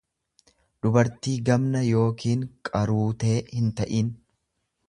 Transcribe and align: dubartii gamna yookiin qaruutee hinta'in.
dubartii 0.85 1.35
gamna 1.51 1.83
yookiin 1.99 2.47
qaruutee 2.71 3.37
hinta'in. 3.55 4.13